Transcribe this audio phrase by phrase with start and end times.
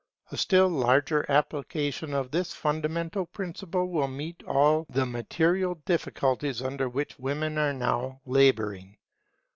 [0.31, 6.89] A still larger application of this fundamental principle will meet all the material difficulties under
[6.89, 8.97] which women are now labouring.